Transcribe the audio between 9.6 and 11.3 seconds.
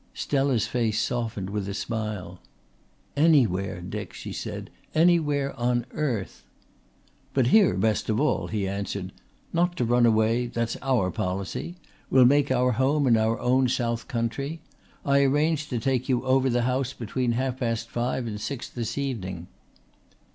to run away that's our